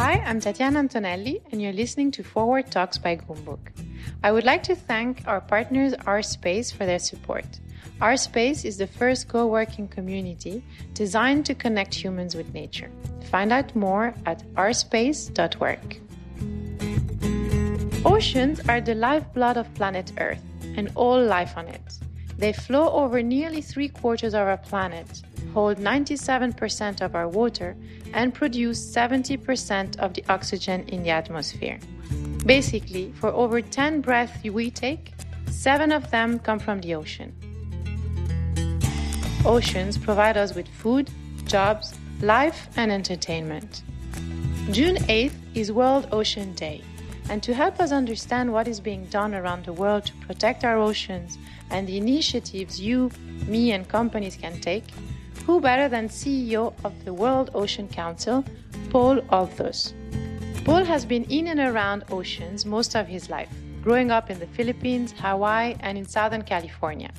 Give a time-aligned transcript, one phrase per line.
[0.00, 3.58] Hi, I'm Tatiana Antonelli, and you're listening to Forward Talks by Goumbook.
[4.22, 7.58] I would like to thank our partners R Space for their support.
[8.00, 10.62] R Space is the first co working community
[10.94, 12.92] designed to connect humans with nature.
[13.32, 15.96] Find out more at rspace.work.
[18.04, 20.44] Oceans are the lifeblood of planet Earth
[20.76, 21.98] and all life on it.
[22.38, 27.76] They flow over nearly three quarters of our planet, hold 97% of our water,
[28.14, 31.80] and produce 70% of the oxygen in the atmosphere.
[32.46, 35.14] Basically, for over 10 breaths we take,
[35.50, 37.34] seven of them come from the ocean.
[39.44, 41.10] Oceans provide us with food,
[41.44, 43.82] jobs, life, and entertainment.
[44.70, 46.84] June 8th is World Ocean Day,
[47.28, 50.78] and to help us understand what is being done around the world to protect our
[50.78, 51.38] oceans
[51.70, 53.10] and the initiatives you,
[53.46, 54.84] me, and companies can take,
[55.44, 58.44] who better than CEO of the World Ocean Council,
[58.90, 59.94] Paul Holthus?
[60.64, 63.50] Paul has been in and around oceans most of his life,
[63.82, 67.10] growing up in the Philippines, Hawaii, and in Southern California.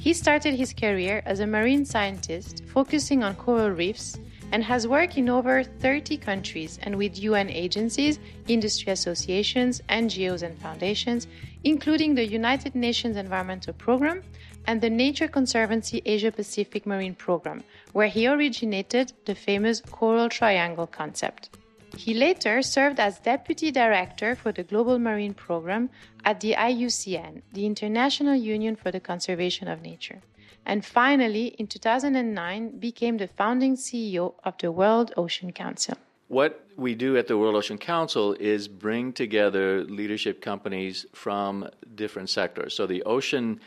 [0.00, 4.18] He started his career as a marine scientist focusing on coral reefs
[4.52, 10.58] and has worked in over 30 countries and with UN agencies, industry associations, NGOs, and
[10.58, 11.26] foundations,
[11.64, 14.22] including the United Nations Environmental Programme
[14.66, 17.62] and the Nature Conservancy Asia Pacific Marine Program,
[17.92, 21.50] where he originated the famous Coral Triangle concept.
[21.96, 25.90] He later served as Deputy Director for the Global Marine Program
[26.24, 30.20] at the IUCN, the International Union for the Conservation of Nature.
[30.66, 35.96] And finally, in 2009, became the founding CEO of the World Ocean Council.
[36.28, 42.30] What we do at the World Ocean Council is bring together leadership companies from different
[42.30, 42.74] sectors.
[42.74, 43.60] So the ocean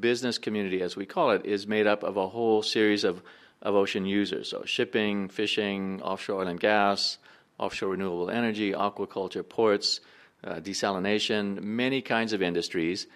[0.00, 3.22] business community, as we call it, is made up of a whole series of,
[3.60, 4.48] of ocean users.
[4.48, 7.18] So shipping, fishing, offshore oil and gas,
[7.58, 10.00] offshore renewable energy, aquaculture, ports,
[10.42, 13.06] uh, desalination, many kinds of industries.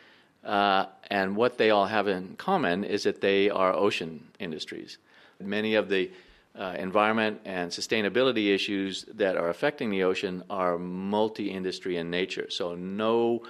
[0.44, 4.98] Uh, and what they all have in common is that they are ocean industries.
[5.40, 6.10] Many of the
[6.58, 12.46] uh, environment and sustainability issues that are affecting the ocean are multi industry in nature.
[12.50, 13.42] So, no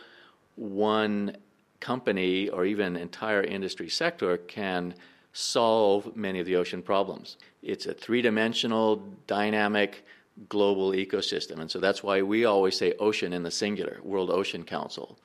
[0.56, 1.36] one
[1.80, 4.94] company or even entire industry sector can
[5.32, 7.36] solve many of the ocean problems.
[7.62, 8.96] It's a three dimensional,
[9.26, 10.04] dynamic,
[10.48, 11.60] global ecosystem.
[11.60, 15.18] And so that's why we always say ocean in the singular, World Ocean Council,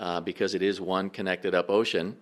[0.00, 2.16] uh, because it is one connected up ocean.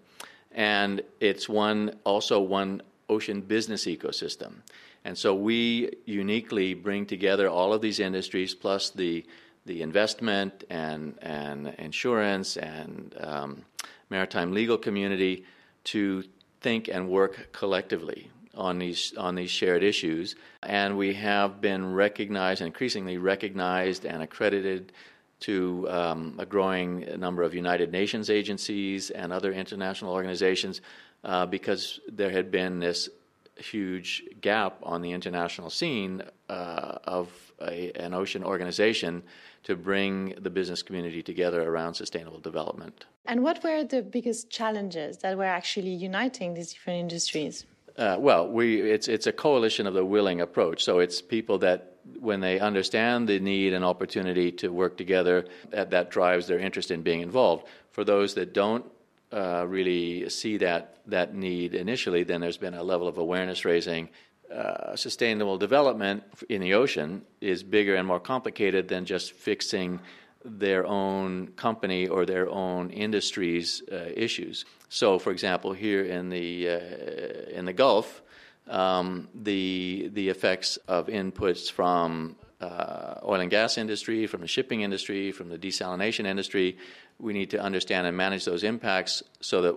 [0.53, 4.56] And it's one also one ocean business ecosystem.
[5.05, 9.25] And so we uniquely bring together all of these industries plus the
[9.65, 13.65] the investment and and insurance and um,
[14.10, 15.45] maritime legal community
[15.84, 16.25] to
[16.60, 20.34] think and work collectively on these on these shared issues.
[20.62, 24.93] And we have been recognized, increasingly recognized and accredited
[25.41, 30.81] to um, a growing number of United Nations agencies and other international organizations
[31.25, 33.09] uh, because there had been this
[33.56, 37.28] huge gap on the international scene uh, of
[37.60, 39.22] a, an ocean organization
[39.65, 43.06] to bring the business community together around sustainable development.
[43.27, 47.66] And what were the biggest challenges that were actually uniting these different industries?
[47.97, 50.84] Uh, well, we, it's, it's a coalition of the willing approach.
[50.84, 55.91] So it's people that, when they understand the need and opportunity to work together, that,
[55.91, 57.67] that drives their interest in being involved.
[57.91, 58.85] For those that don't
[59.33, 64.09] uh, really see that that need initially, then there's been a level of awareness raising.
[64.53, 70.01] Uh, sustainable development in the ocean is bigger and more complicated than just fixing
[70.45, 74.65] their own company or their own industry's uh, issues.
[74.89, 78.23] So, for example, here in the uh, in the Gulf,
[78.69, 84.83] um, the the effects of inputs from uh, oil and gas industry, from the shipping
[84.83, 86.77] industry, from the desalination industry,
[87.19, 89.77] we need to understand and manage those impacts so that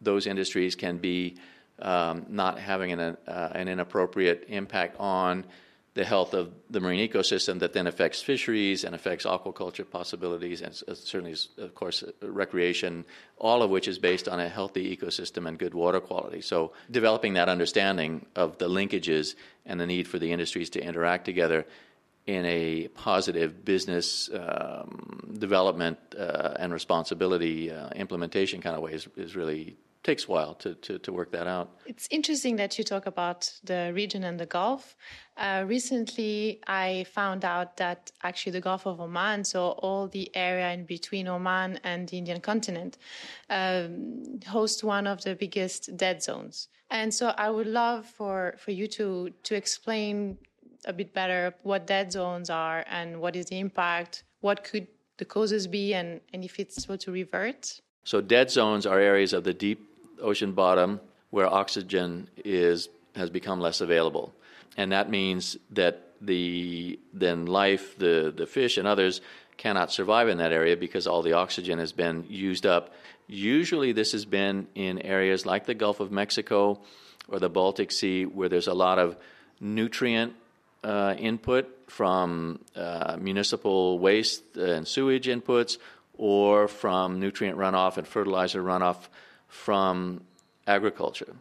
[0.00, 1.36] those industries can be
[1.80, 5.44] um, not having an, uh, an inappropriate impact on
[5.94, 10.74] the health of the marine ecosystem that then affects fisheries and affects aquaculture possibilities and
[10.74, 13.04] certainly, of course, recreation,
[13.36, 16.40] all of which is based on a healthy ecosystem and good water quality.
[16.40, 19.34] So, developing that understanding of the linkages
[19.66, 21.66] and the need for the industries to interact together
[22.26, 29.08] in a positive business um, development uh, and responsibility uh, implementation kind of way is,
[29.16, 31.70] is really takes a while to, to, to, work that out.
[31.86, 34.96] It's interesting that you talk about the region and the Gulf.
[35.36, 40.72] Uh, recently, I found out that actually the Gulf of Oman, so all the area
[40.72, 42.98] in between Oman and the Indian continent,
[43.48, 46.68] um, host one of the biggest dead zones.
[46.90, 50.36] And so I would love for, for you to, to explain
[50.84, 54.88] a bit better what dead zones are and what is the impact, what could
[55.18, 57.80] the causes be, and, and if it's supposed to revert?
[58.04, 59.91] So, dead zones are areas of the deep
[60.22, 64.32] ocean bottom where oxygen is has become less available,
[64.76, 69.20] and that means that the then life, the the fish and others
[69.56, 72.94] cannot survive in that area because all the oxygen has been used up.
[73.28, 76.80] Usually, this has been in areas like the Gulf of Mexico
[77.28, 79.16] or the Baltic Sea where there's a lot of
[79.60, 80.34] nutrient
[80.82, 85.78] uh, input from uh, municipal waste and sewage inputs
[86.14, 89.08] or from nutrient runoff and fertilizer runoff
[89.52, 90.22] from
[90.66, 91.36] agriculture.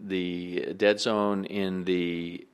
[0.00, 2.46] The dead zone in the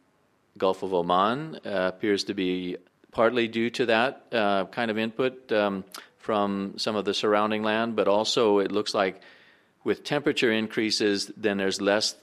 [0.59, 2.77] Gulf of Oman uh, appears to be
[3.13, 5.85] partly due to that uh, kind of input um,
[6.19, 9.23] from some of the surrounding land, but also it looks like
[9.85, 12.17] with temperature increases, then there's less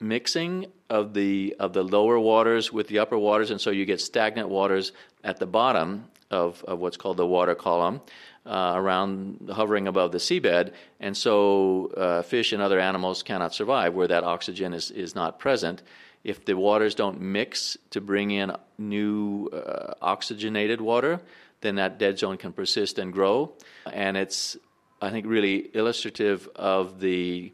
[0.00, 4.00] mixing of the of the lower waters with the upper waters, and so you get
[4.00, 8.00] stagnant waters at the bottom of, of what's called the water column,
[8.48, 13.94] uh, around hovering above the seabed, and so uh, fish and other animals cannot survive
[13.94, 15.82] where that oxygen is is not present.
[16.24, 21.20] If the waters don't mix to bring in new uh, oxygenated water,
[21.60, 23.52] then that dead zone can persist and grow,
[23.92, 24.56] and it's
[25.02, 27.52] I think really illustrative of the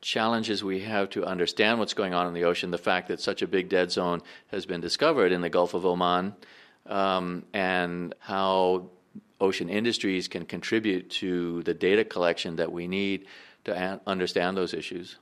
[0.00, 3.42] challenges we have to understand what's going on in the ocean, the fact that such
[3.42, 6.34] a big dead zone has been discovered in the Gulf of Oman,
[6.86, 8.90] um, and how
[9.40, 13.26] ocean industries can contribute to the data collection that we need
[13.64, 15.16] to understand those issues.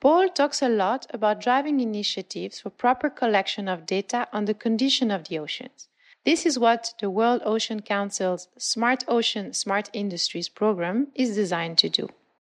[0.00, 5.10] Paul talks a lot about driving initiatives for proper collection of data on the condition
[5.10, 5.88] of the oceans.
[6.24, 11.88] This is what the World Ocean Council's Smart Ocean, Smart Industries program is designed to
[11.88, 12.08] do.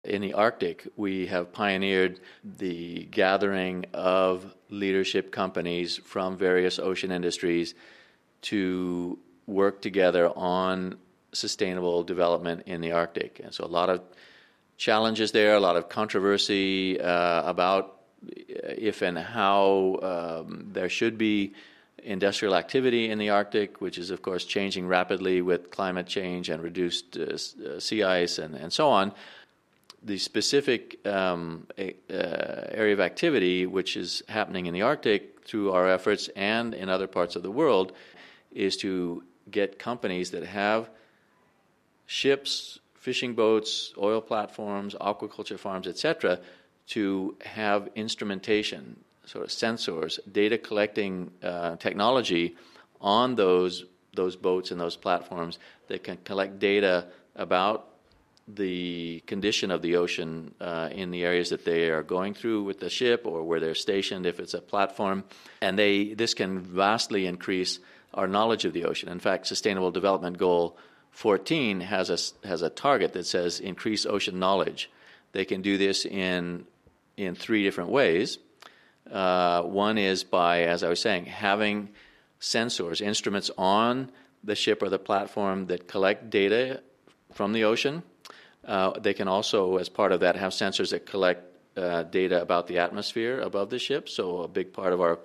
[0.03, 7.73] In the Arctic, we have pioneered the gathering of leadership companies from various ocean industries
[8.43, 10.97] to work together on
[11.33, 13.41] sustainable development in the Arctic.
[13.43, 14.01] And so, a lot of
[14.77, 21.53] challenges there, a lot of controversy uh, about if and how um, there should be
[22.03, 26.61] industrial activity in the Arctic, which is, of course, changing rapidly with climate change and
[26.61, 29.13] reduced uh, uh sea ice and, and so on
[30.05, 35.71] the specific um, a, uh, area of activity which is happening in the Arctic through
[35.71, 37.91] our efforts and in other parts of the world
[38.51, 40.89] is to get companies that have
[42.05, 46.39] ships, fishing boats, oil platforms, aquaculture farms, etc.,
[46.87, 52.55] to have instrumentation, sort of sensors, data collecting uh, technology
[53.01, 57.05] on those those boats and those platforms that can collect data
[57.35, 57.89] about
[58.47, 62.79] the condition of the ocean uh, in the areas that they are going through with
[62.79, 65.23] the ship or where they're stationed if it's a platform
[65.61, 67.79] and they this can vastly increase
[68.15, 69.09] our knowledge of the ocean.
[69.09, 70.77] In fact sustainable development goal
[71.11, 74.89] 14 has a has a target that says increase ocean knowledge.
[75.31, 76.65] They can do this in
[77.15, 78.37] in three different ways.
[79.09, 81.89] Uh, one is by as i was saying having
[82.41, 84.11] sensors instruments on
[84.43, 86.81] the ship or the platform that collect data
[87.33, 88.03] from the ocean.
[88.63, 91.43] Uh, they can also, as part of that, have sensors that collect
[91.77, 94.09] uh, data about the atmosphere above the ship.
[94.09, 95.19] So, a big part of our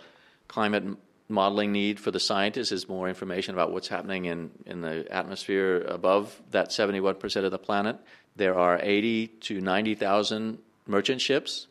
[0.48, 0.84] climate
[1.30, 5.82] modeling need for the scientists is more information about what's happening in, in the atmosphere
[5.82, 7.96] above that 71% of the planet.
[8.36, 11.68] There are 80 to 90,000 merchant ships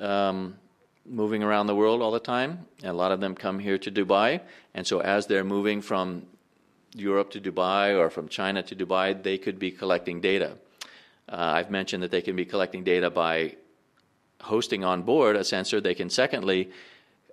[0.00, 0.56] um,
[1.08, 3.90] moving around the world all the time, and a lot of them come here to
[3.90, 4.40] Dubai.
[4.74, 6.26] And so, as they're moving from
[6.94, 10.56] Europe to Dubai or from China to Dubai, they could be collecting data.
[11.28, 13.56] Uh, I've mentioned that they can be collecting data by
[14.40, 15.80] hosting on board a sensor.
[15.80, 16.70] They can, secondly,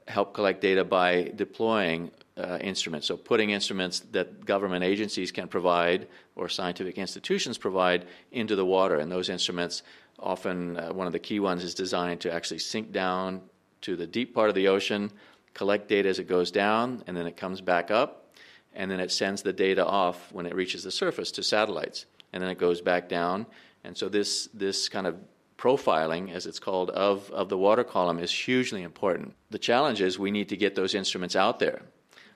[0.07, 3.07] help collect data by deploying uh, instruments.
[3.07, 8.97] So, putting instruments that government agencies can provide or scientific institutions provide into the water.
[8.97, 9.83] And those instruments,
[10.19, 13.41] often uh, one of the key ones, is designed to actually sink down
[13.81, 15.11] to the deep part of the ocean,
[15.53, 18.33] collect data as it goes down, and then it comes back up,
[18.73, 22.05] and then it sends the data off when it reaches the surface to satellites.
[22.31, 23.45] And then it goes back down
[23.83, 25.17] and so this this kind of
[25.63, 29.33] profiling, as it's called, of, of the water column is hugely important.
[29.49, 31.83] The challenge is we need to get those instruments out there.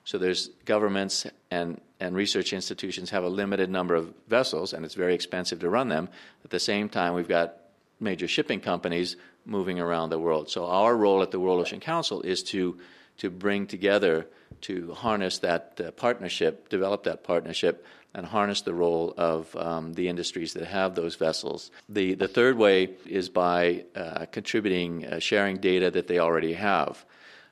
[0.04, 4.94] So there's governments and, and research institutions have a limited number of vessels, and it's
[4.94, 6.08] very expensive to run them.
[6.42, 7.54] At the same time, we've got
[8.00, 10.48] major shipping companies moving around the world.
[10.48, 12.78] So our role at the World Ocean Council is to
[13.18, 14.26] to bring together
[14.60, 20.08] to harness that uh, partnership, develop that partnership and harness the role of um, the
[20.08, 21.70] industries that have those vessels.
[21.88, 27.04] The, the third way is by uh, contributing, uh, sharing data that they already have.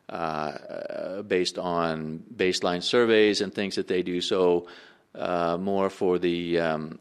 [0.08, 4.20] uh, based on baseline surveys and things that they do.
[4.20, 4.66] So,
[5.14, 6.98] uh, more for the um,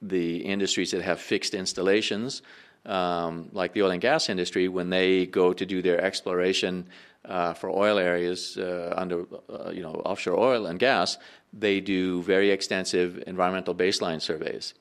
[0.00, 2.42] the industries that have fixed installations,
[2.86, 6.86] um, like the oil and gas industry, when they go to do their exploration
[7.24, 11.18] uh, for oil areas uh, under uh, you know offshore oil and gas,
[11.52, 14.74] they do very extensive environmental baseline surveys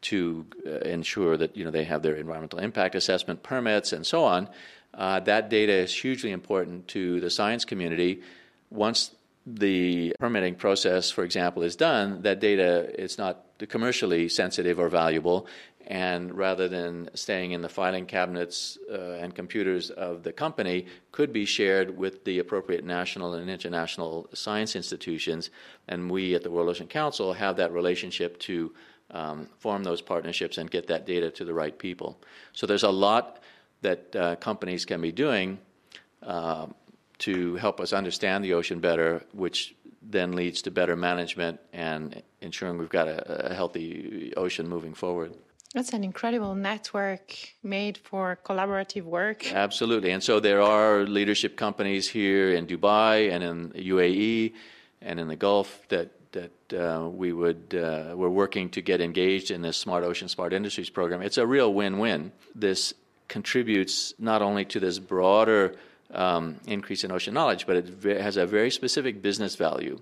[0.00, 4.24] to uh, ensure that you know they have their environmental impact assessment permits and so
[4.24, 4.48] on.
[4.94, 8.22] Uh, that data is hugely important to the science community.
[8.70, 9.14] Once
[9.46, 15.46] the permitting process, for example, is done, that data is not commercially sensitive or valuable,
[15.88, 21.32] and rather than staying in the filing cabinets uh, and computers of the company, could
[21.32, 25.48] be shared with the appropriate national and international science institutions.
[25.88, 28.74] And we at the World Ocean Council have that relationship to
[29.12, 32.20] um, form those partnerships and get that data to the right people.
[32.52, 33.42] So there's a lot
[33.80, 35.58] that uh, companies can be doing
[36.22, 36.66] uh,
[37.20, 42.76] to help us understand the ocean better, which then leads to better management and ensuring
[42.76, 45.34] we've got a, a healthy ocean moving forward.
[45.74, 49.52] That's an incredible network made for collaborative work.
[49.52, 50.10] Absolutely.
[50.12, 54.54] And so there are leadership companies here in Dubai and in UAE
[55.02, 59.50] and in the Gulf that that uh, we would uh, we're working to get engaged
[59.50, 61.22] in this Smart Ocean Smart Industries program.
[61.22, 62.32] It's a real win-win.
[62.54, 62.94] This
[63.28, 65.74] contributes not only to this broader
[66.12, 70.00] um, increase in ocean knowledge, but it has a very specific business value.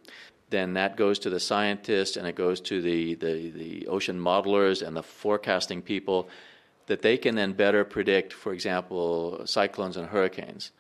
[0.51, 4.87] Then that goes to the scientists and it goes to the, the, the ocean modelers
[4.87, 6.29] and the forecasting people
[6.87, 10.71] that they can then better predict, for example, cyclones and hurricanes.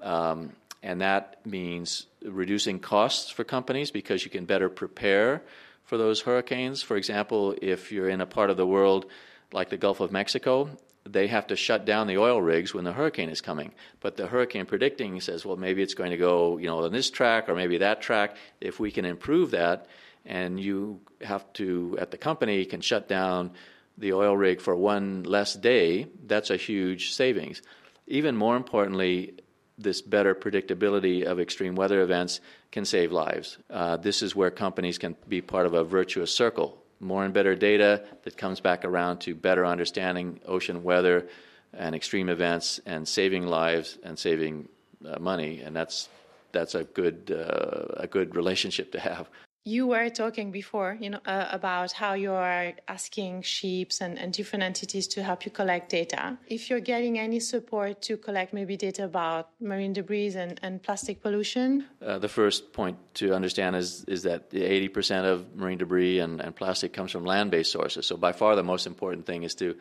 [0.00, 5.42] Um, and that means reducing costs for companies because you can better prepare
[5.84, 6.82] for those hurricanes.
[6.82, 9.06] For example, if you're in a part of the world
[9.52, 10.70] like the Gulf of Mexico
[11.12, 13.72] they have to shut down the oil rigs when the hurricane is coming.
[14.00, 17.10] But the hurricane predicting says, well, maybe it's going to go, you know, on this
[17.10, 18.36] track or maybe that track.
[18.60, 19.86] If we can improve that,
[20.24, 23.52] and you have to, at the company, can shut down
[23.96, 27.62] the oil rig for one less day, that's a huge savings.
[28.06, 29.34] Even more importantly,
[29.78, 33.58] this better predictability of extreme weather events can save lives.
[33.70, 37.54] Uh, this is where companies can be part of a virtuous circle more and better
[37.54, 41.28] data that comes back around to better understanding ocean weather
[41.72, 44.68] and extreme events and saving lives and saving
[45.06, 45.60] uh, money.
[45.60, 46.08] And that's
[46.52, 49.28] that's a good uh, a good relationship to have
[49.68, 54.32] you were talking before, you know, uh, about how you are asking sheeps and, and
[54.32, 56.38] different entities to help you collect data.
[56.46, 61.22] If you're getting any support to collect maybe data about marine debris and, and plastic
[61.22, 66.40] pollution, uh, the first point to understand is is that 80% of marine debris and,
[66.40, 68.06] and plastic comes from land-based sources.
[68.06, 69.76] So by far the most important thing is to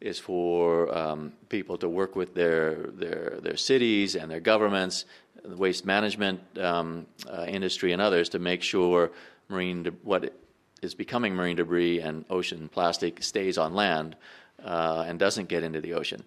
[0.00, 5.06] is for um, people to work with their their their cities and their governments
[5.48, 9.10] the waste management um, uh, industry and others to make sure
[9.48, 10.32] marine de- what
[10.82, 14.16] is becoming marine debris and ocean plastic stays on land
[14.64, 16.22] uh, and doesn't get into the ocean.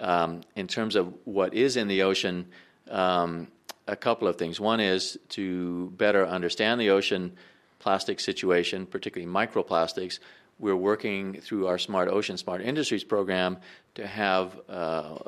[0.00, 2.46] Um, in terms of what is in the ocean,
[2.90, 3.48] um,
[3.88, 4.60] a couple of things.
[4.60, 7.32] One is to better understand the ocean
[7.78, 10.18] plastic situation, particularly microplastics.
[10.62, 13.58] We're working through our Smart Ocean, Smart Industries program
[13.96, 15.18] to have uh,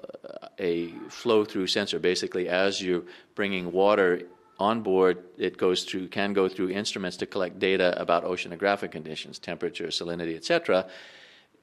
[0.61, 1.99] a flow through sensor.
[1.99, 3.03] Basically, as you're
[3.35, 4.23] bringing water
[4.61, 9.41] on board, it goes through can go through instruments to collect data about oceanographic conditions,
[9.41, 10.87] temperature, salinity, etc.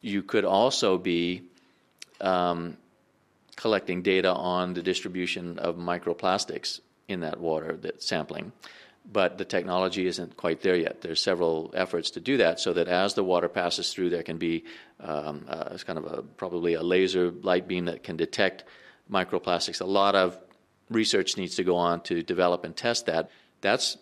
[0.01, 1.44] You could also be
[2.20, 2.75] um,
[3.56, 8.51] collecting data on the distribution of microplastics in that water that sampling
[9.10, 11.01] but the technology isn't quite there yet.
[11.01, 14.38] There's several efforts to do that so that as the water passes through, there can
[14.38, 14.65] be
[15.00, 18.63] um, uh, kind of a, probably a laser light beam that can detect
[19.12, 19.81] microplastics.
[19.81, 20.38] A lot of
[20.89, 23.31] research needs to go on to develop and test that.
[23.62, 23.98] That's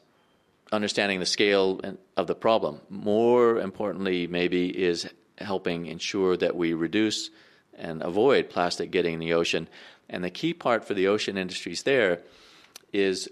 [0.72, 1.82] understanding the scale
[2.16, 2.82] of the problem.
[2.90, 7.30] More importantly, maybe, is helping ensure that we reduce
[7.74, 9.68] and avoid plastic getting in the ocean.
[10.10, 12.22] And the key part for the ocean industries there
[12.92, 13.30] is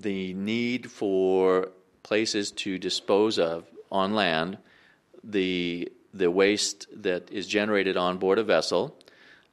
[0.00, 1.70] the need for
[2.02, 4.58] places to dispose of on land
[5.24, 8.96] the the waste that is generated on board a vessel,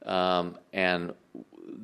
[0.06, 1.14] um, and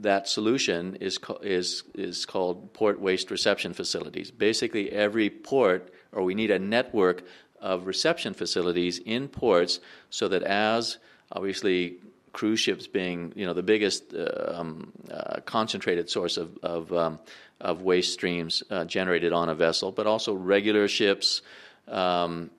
[0.02, 4.32] that solution is is is called port waste reception facilities.
[4.32, 7.24] Basically, every port, or we need a network
[7.60, 10.98] of reception facilities in ports, so that as
[11.32, 11.98] obviously
[12.34, 17.20] cruise ships being you know the biggest uh, um, uh, concentrated source of of, um,
[17.60, 21.42] of waste streams uh, generated on a vessel, but also regular ships,
[21.88, 22.50] um,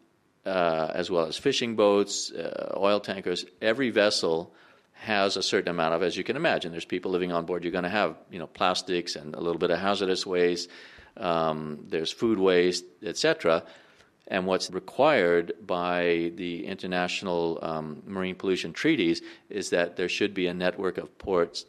[0.45, 3.45] uh, as well as fishing boats, uh, oil tankers.
[3.61, 4.53] Every vessel
[4.93, 7.65] has a certain amount of, as you can imagine, there's people living on board.
[7.65, 10.69] You're going to have, you know, plastics and a little bit of hazardous waste.
[11.17, 13.65] Um, there's food waste, etc.
[14.29, 20.47] And what's required by the international um, marine pollution treaties is that there should be
[20.47, 21.67] a network of ports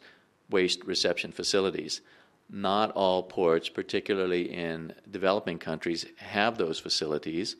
[0.50, 2.02] waste reception facilities.
[2.50, 7.56] Not all ports, particularly in developing countries, have those facilities.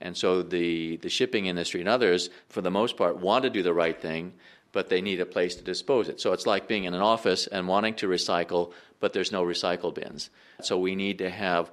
[0.00, 3.62] And so the, the shipping industry and others, for the most part, want to do
[3.62, 4.32] the right thing,
[4.72, 6.20] but they need a place to dispose it.
[6.20, 9.94] So it's like being in an office and wanting to recycle, but there's no recycle
[9.94, 10.30] bins.
[10.60, 11.70] So we need to have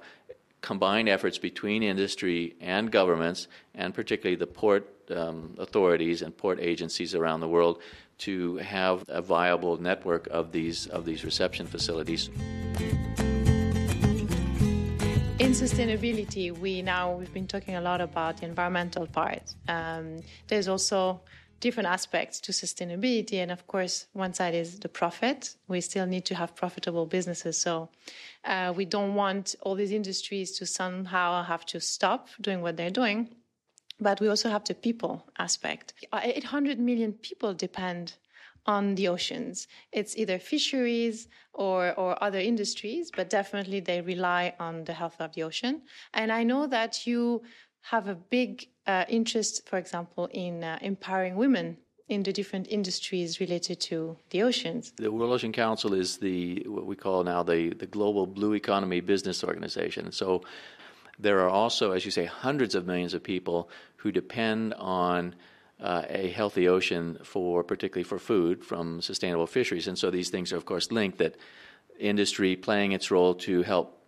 [0.60, 7.14] combined efforts between industry and governments, and particularly the port um, authorities and port agencies
[7.14, 7.80] around the world,
[8.18, 12.28] to have a viable network of these of these reception facilities.
[15.38, 19.54] In sustainability, we now we've been talking a lot about the environmental part.
[19.68, 21.22] Um, there's also
[21.60, 23.34] different aspects to sustainability.
[23.34, 25.54] And of course, one side is the profit.
[25.68, 27.60] We still need to have profitable businesses.
[27.60, 27.90] So
[28.44, 32.90] uh, we don't want all these industries to somehow have to stop doing what they're
[32.90, 33.28] doing.
[34.00, 35.92] But we also have the people aspect.
[36.12, 38.14] 800 million people depend
[38.66, 39.68] on the oceans.
[39.92, 45.34] It's either fisheries or, or other industries, but definitely they rely on the health of
[45.34, 45.82] the ocean.
[46.14, 47.42] And I know that you
[47.82, 51.76] have a big uh, interest, for example, in uh, empowering women
[52.08, 54.92] in the different industries related to the oceans.
[54.96, 59.00] The World Ocean Council is the what we call now the, the global blue economy
[59.00, 60.10] business organization.
[60.10, 60.42] So
[61.18, 65.36] there are also, as you say, hundreds of millions of people who depend on
[65.80, 69.86] uh, a healthy ocean for particularly for food from sustainable fisheries.
[69.86, 71.36] And so these things are of course linked that
[71.98, 73.98] industry playing its role to help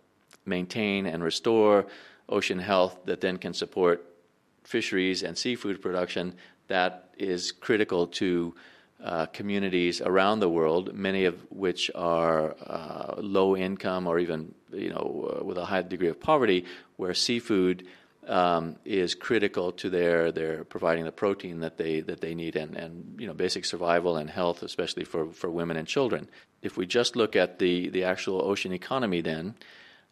[0.45, 1.85] maintain and restore
[2.29, 4.05] ocean health that then can support
[4.63, 6.35] fisheries and seafood production
[6.67, 8.55] that is critical to
[9.03, 14.89] uh, communities around the world, many of which are uh, low income or even you
[14.89, 17.85] know uh, with a high degree of poverty, where seafood
[18.27, 22.77] um, is critical to their their providing the protein that they that they need and,
[22.77, 26.29] and you know basic survival and health, especially for, for women and children.
[26.61, 29.55] If we just look at the the actual ocean economy, then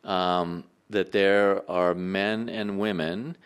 [0.03, 3.37] um, that there are men and women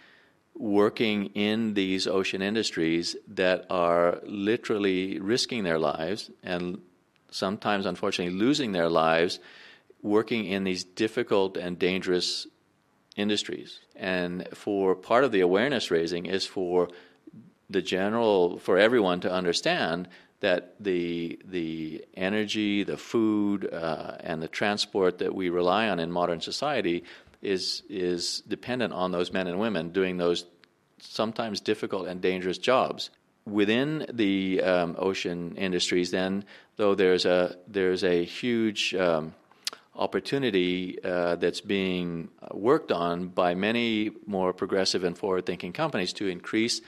[0.58, 6.82] working in these ocean industries that are literally risking their lives and
[7.30, 9.40] sometimes, unfortunately, losing their lives
[10.02, 12.48] working in these difficult and dangerous
[13.16, 13.80] industries.
[13.96, 16.90] And for part of the awareness raising is for
[17.70, 20.08] the general, for everyone to understand
[20.42, 26.12] that the the energy, the food, uh, and the transport that we rely on in
[26.12, 27.04] modern society
[27.42, 30.46] is is dependent on those men and women doing those
[31.00, 33.10] sometimes difficult and dangerous jobs.
[33.46, 36.46] Within the um, ocean industries, then,
[36.78, 39.36] though there's a there's a huge um,
[39.96, 46.82] opportunity uh, that's being worked on by many more progressive and forward-thinking companies to increase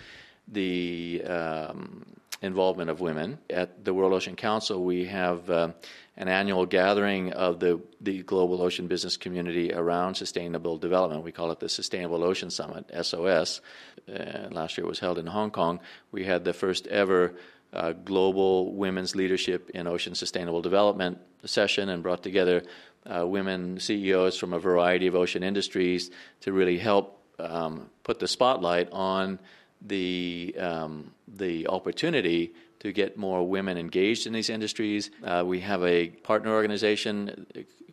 [0.48, 2.06] the um,
[2.42, 3.38] involvement of women.
[3.50, 5.70] At the World Ocean Council, we have uh,
[6.18, 11.24] an annual gathering of the, the global ocean business community around sustainable development.
[11.24, 13.62] We call it the Sustainable Ocean Summit, SOS.
[14.10, 15.80] Uh, last year it was held in Hong Kong.
[16.12, 17.36] We had the first ever
[17.72, 22.64] uh, global women's leadership in ocean sustainable development session and brought together
[23.06, 26.10] uh, women CEOs from a variety of ocean industries
[26.42, 29.40] to really help um, put the spotlight on
[29.82, 35.12] the um, the opportunity to get more women engaged in these industries.
[35.24, 37.46] Uh, we have a partner organization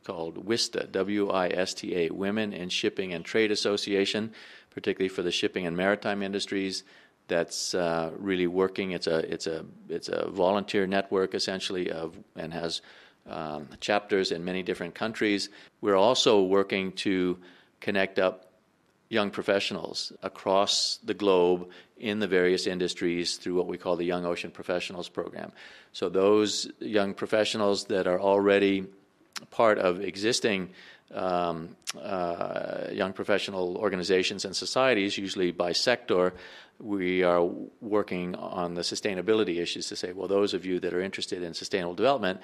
[0.05, 4.33] called WISTA, W I S T A, Women in Shipping and Trade Association,
[4.71, 6.85] particularly for the shipping and maritime industries.
[7.27, 8.91] That's uh, really working.
[8.93, 12.83] It's a it's a it's a volunteer network essentially of and has
[13.27, 15.49] um, chapters in many different countries.
[15.81, 17.39] We're also working to
[17.81, 18.51] connect up
[19.15, 24.27] young professionals across the globe in the various industries through what we call the Young
[24.27, 25.53] Ocean Professionals Program.
[25.93, 28.87] So, those young professionals that are already
[29.51, 30.71] part of existing
[31.13, 36.35] um, uh, young professional organizations and societies, usually by sector,
[36.81, 37.43] we are
[37.81, 41.55] working on the sustainability issues to say, well, those of you that are interested in
[41.55, 42.41] sustainable development,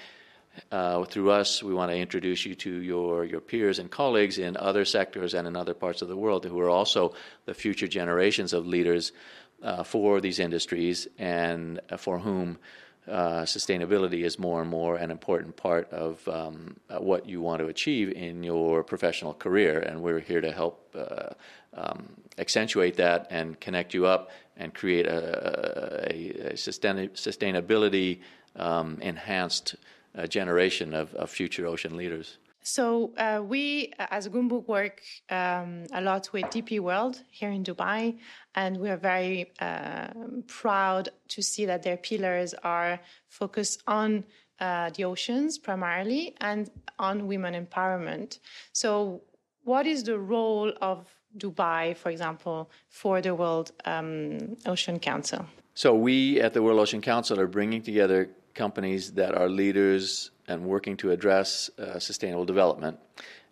[0.71, 4.57] uh, through us, we want to introduce you to your, your peers and colleagues in
[4.57, 7.15] other sectors and in other parts of the world who are also
[7.47, 9.13] the future generations of leaders
[9.63, 12.59] uh, for these industries and for whom
[13.09, 17.61] uh, sustainability is more and more an important part of um, uh, what you want
[17.61, 19.81] to achieve in your professional career.
[19.81, 21.31] And we're here to help uh,
[21.75, 28.21] um, accentuate that and connect you up and create a, a, a sustainability
[28.57, 29.77] um, enhanced
[30.17, 32.39] uh, generation of, of future ocean leaders.
[32.63, 38.19] So uh, we, as Goumbook, work um, a lot with DP World here in Dubai,
[38.55, 40.09] and we are very uh,
[40.47, 44.25] proud to see that their pillars are focused on
[44.61, 48.41] uh, the oceans primarily and on women empowerment.
[48.73, 49.23] So,
[49.65, 51.07] what is the role of
[51.39, 55.47] Dubai, for example, for the World um, Ocean Council?
[55.75, 58.29] So, we at the World Ocean Council are bringing together
[58.65, 62.97] companies that are leaders and working to address uh, sustainable development,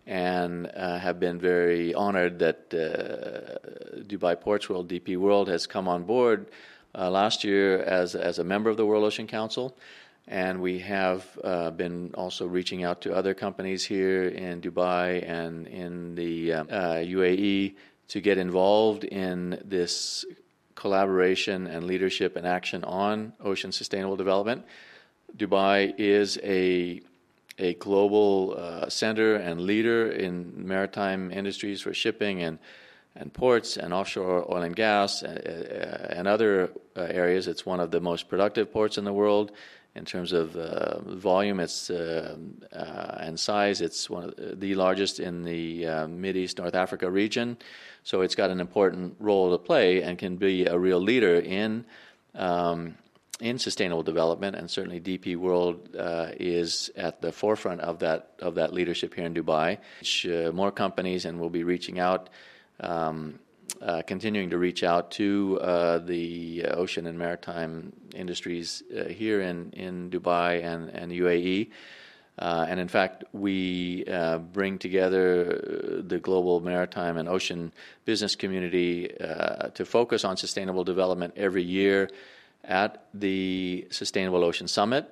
[0.05, 2.79] and uh, have been very honored that uh,
[4.11, 6.39] Dubai Ports World, DP World, has come on board
[6.93, 7.67] uh, last year
[7.99, 9.65] as as a member of the World Ocean Council.
[10.45, 15.07] And we have uh, been also reaching out to other companies here in Dubai
[15.39, 16.33] and in the
[17.15, 17.57] UAE
[18.13, 20.25] to get involved in this
[20.79, 24.61] collaboration and leadership and action on ocean sustainable development.
[25.37, 27.01] Dubai is a
[27.59, 32.57] a global uh, center and leader in maritime industries for shipping and
[33.15, 37.47] and ports and offshore oil and gas and, uh, uh, and other uh, areas.
[37.47, 39.51] It's one of the most productive ports in the world
[39.95, 41.59] in terms of uh, volume.
[41.59, 42.37] It's uh,
[43.19, 43.81] and size.
[43.81, 47.57] It's one of the largest in the Mid East North Africa region.
[48.03, 51.85] So it's got an important role to play and can be a real leader in.
[52.35, 52.95] Um,
[53.39, 58.55] in sustainable development, and certainly DP World uh, is at the forefront of that of
[58.55, 59.77] that leadership here in Dubai.
[59.99, 62.29] Which, uh, more companies, and we'll be reaching out,
[62.79, 63.39] um,
[63.81, 69.71] uh, continuing to reach out to uh, the ocean and maritime industries uh, here in
[69.71, 71.69] in Dubai and and UAE.
[72.37, 74.05] Uh, and in fact, we
[74.53, 77.73] bring together the global maritime and ocean
[78.05, 79.09] business community
[79.73, 82.07] to focus on sustainable development every year
[82.63, 85.09] at the Sustainable Ocean Summit,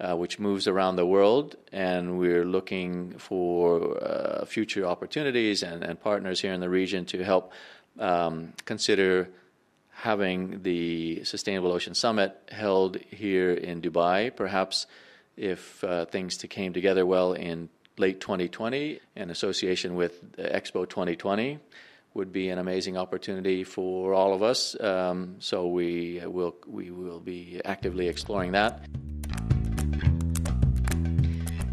[0.00, 6.00] uh, which moves around the world, and we're looking for uh, future opportunities and, and,
[6.00, 7.52] partners here in the region to help
[7.98, 9.28] um, consider
[9.90, 14.86] having the Sustainable Ocean Summit held here in Dubai, perhaps
[15.36, 21.58] if uh, things came together well in late 2020 in association with Expo 2020
[22.16, 24.60] would be an amazing opportunity for all of us.
[24.80, 28.72] Um, so we will we will be actively exploring that.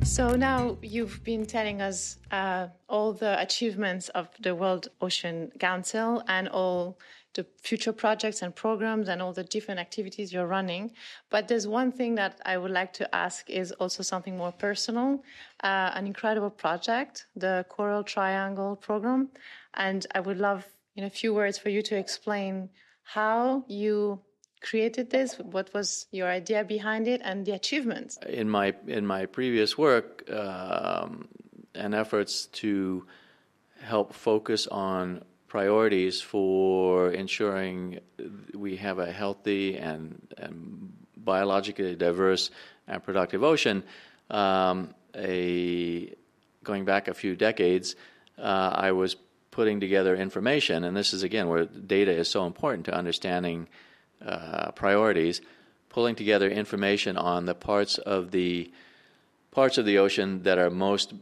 [0.03, 6.21] So now you've been telling us uh, all the achievements of the World Ocean Council
[6.27, 6.99] and all
[7.33, 10.91] the future projects and programs and all the different activities you're running.
[11.29, 15.23] But there's one thing that I would like to ask is also something more personal,
[15.63, 19.29] uh, an incredible project, the Coral Triangle program.
[19.73, 22.69] And I would love in a few words for you to explain
[23.03, 24.21] how you
[24.61, 29.25] created this what was your idea behind it and the achievements in my in my
[29.25, 31.27] previous work um,
[31.75, 33.05] and efforts to
[33.81, 35.21] help focus on
[35.53, 37.99] priorities for ensuring
[38.55, 42.49] we have a healthy and, and biologically diverse
[42.87, 43.83] and productive ocean.
[44.31, 46.11] Um, a
[46.63, 47.95] going back a few decades,
[48.39, 49.15] uh, I was
[49.53, 53.67] putting together information, and this is again where data is so important to understanding
[54.25, 55.41] uh, priorities.
[55.89, 58.71] Pulling together information on the parts of the
[59.51, 61.13] parts of the ocean that are most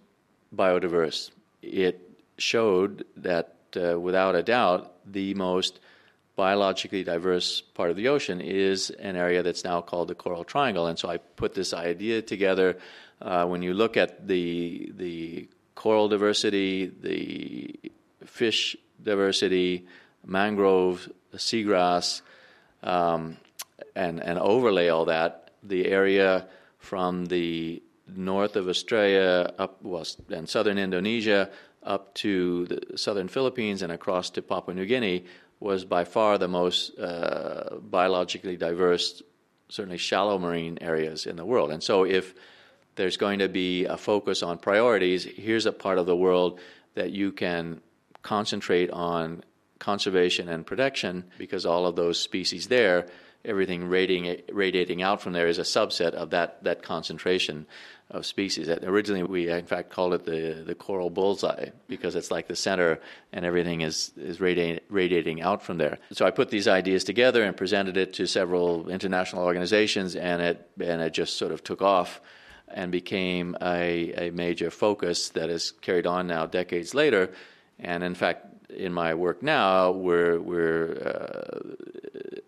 [0.56, 1.30] biodiverse.
[1.62, 2.00] It
[2.38, 5.82] showed that uh, without a doubt, the most
[6.38, 10.88] biologically diverse part of the ocean is an area that's now called the Coral Triangle.
[10.88, 12.78] And so I put this idea together.
[13.22, 17.92] Uh, when you look at the the coral diversity, the
[18.26, 19.86] fish diversity,
[20.26, 22.22] mangrove, seagrass,
[22.84, 23.38] um,
[23.96, 27.82] and and overlay all that, the area from the
[28.16, 31.50] north of Australia up well, and southern Indonesia
[31.84, 35.26] up to the southern Philippines and across to Papua New Guinea
[35.60, 39.22] was by far the most uh, biologically diverse,
[39.70, 41.72] certainly shallow marine areas in the world.
[41.72, 42.34] And so, if
[42.96, 46.60] there's going to be a focus on priorities, here's a part of the world
[46.96, 47.82] that you can
[48.22, 49.44] concentrate on
[49.80, 53.08] conservation and protection because all of those species there,
[53.44, 57.66] everything radiating, radiating out from there is a subset of that, that concentration
[58.12, 58.70] of species.
[58.70, 63.00] Originally, we in fact called it the, the coral bullseye because it's like the center
[63.32, 65.98] and everything is, is radiating, radiating out from there.
[66.12, 70.70] So I put these ideas together and presented it to several international organizations, and it,
[70.80, 72.22] and it just sort of took off
[72.68, 77.32] and became a, a major focus that is carried on now decades later.
[77.82, 81.60] And in fact, in my work now, we're, we're uh,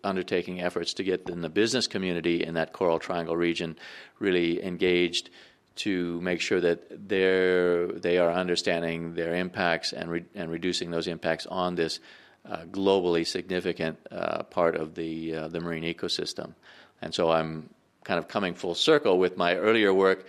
[0.02, 3.76] undertaking efforts to get in the business community in that Coral Triangle region
[4.18, 5.30] really engaged
[5.76, 11.08] to make sure that they're, they are understanding their impacts and, re, and reducing those
[11.08, 11.98] impacts on this
[12.48, 16.54] uh, globally significant uh, part of the, uh, the marine ecosystem.
[17.02, 17.70] And so I'm
[18.04, 20.26] kind of coming full circle with my earlier work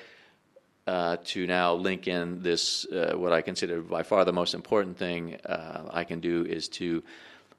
[0.87, 4.97] uh, to now link in this, uh, what I consider by far the most important
[4.97, 7.03] thing uh, I can do is to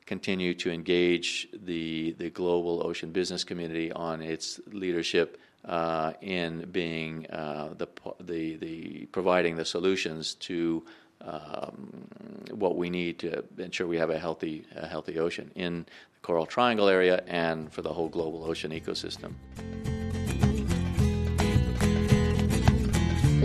[0.06, 7.26] continue to engage the, the global ocean business community on its leadership uh, in being
[7.26, 7.88] uh, the,
[8.20, 10.84] the, the providing the solutions to
[11.22, 12.06] um,
[12.52, 16.46] what we need to ensure we have a healthy, a healthy ocean in the Coral
[16.46, 19.34] Triangle area and for the whole global ocean ecosystem.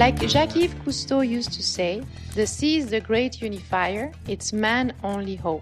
[0.01, 2.01] Like Jacques-Yves Cousteau used to say,
[2.33, 5.61] the sea is the great unifier, it's man only hope.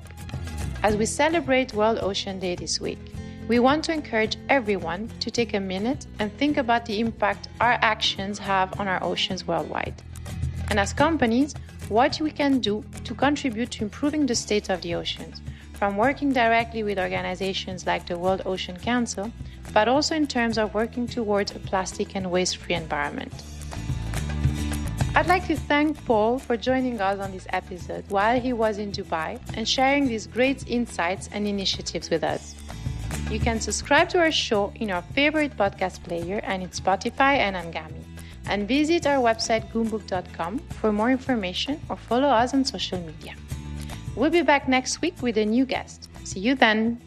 [0.82, 3.00] As we celebrate World Ocean Day this week,
[3.50, 7.78] we want to encourage everyone to take a minute and think about the impact our
[7.82, 10.02] actions have on our oceans worldwide.
[10.70, 11.54] And as companies,
[11.90, 15.42] what we can do to contribute to improving the state of the oceans,
[15.74, 19.34] from working directly with organizations like the World Ocean Council,
[19.74, 23.34] but also in terms of working towards a plastic and waste free environment.
[25.16, 28.92] I'd like to thank Paul for joining us on this episode while he was in
[28.92, 32.56] Dubai and sharing these great insights and initiatives with us.
[33.32, 37.56] You can subscribe to our show in your favorite podcast player and in Spotify and
[37.56, 38.04] Anghami.
[38.48, 43.36] And visit our website goumbook.com for more information or follow us on social media.
[44.16, 46.10] We'll be back next week with a new guest.
[46.24, 47.02] See you then.